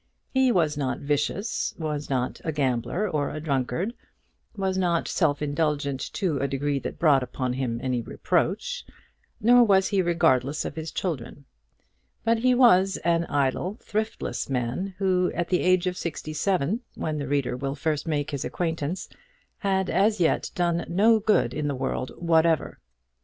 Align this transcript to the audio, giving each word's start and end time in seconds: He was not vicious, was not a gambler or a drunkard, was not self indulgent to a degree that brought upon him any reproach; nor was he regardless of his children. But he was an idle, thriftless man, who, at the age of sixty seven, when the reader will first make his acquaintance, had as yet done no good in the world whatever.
He 0.33 0.51
was 0.51 0.77
not 0.79 0.97
vicious, 0.97 1.75
was 1.77 2.09
not 2.09 2.41
a 2.43 2.51
gambler 2.51 3.07
or 3.07 3.29
a 3.29 3.39
drunkard, 3.39 3.93
was 4.57 4.75
not 4.75 5.07
self 5.07 5.43
indulgent 5.43 5.99
to 6.13 6.39
a 6.39 6.47
degree 6.47 6.79
that 6.79 6.97
brought 6.97 7.21
upon 7.21 7.53
him 7.53 7.79
any 7.83 8.01
reproach; 8.01 8.83
nor 9.39 9.63
was 9.63 9.89
he 9.89 10.01
regardless 10.01 10.65
of 10.65 10.75
his 10.75 10.91
children. 10.91 11.45
But 12.23 12.39
he 12.39 12.55
was 12.55 12.97
an 13.05 13.25
idle, 13.25 13.75
thriftless 13.79 14.49
man, 14.49 14.95
who, 14.97 15.31
at 15.35 15.49
the 15.49 15.59
age 15.59 15.85
of 15.85 15.95
sixty 15.95 16.33
seven, 16.33 16.81
when 16.95 17.19
the 17.19 17.27
reader 17.27 17.55
will 17.55 17.75
first 17.75 18.07
make 18.07 18.31
his 18.31 18.43
acquaintance, 18.43 19.07
had 19.59 19.87
as 19.87 20.19
yet 20.19 20.49
done 20.55 20.83
no 20.89 21.19
good 21.19 21.53
in 21.53 21.67
the 21.67 21.75
world 21.75 22.09
whatever. 22.17 22.79